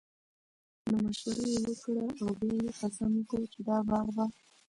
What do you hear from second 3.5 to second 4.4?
چې دا باغ به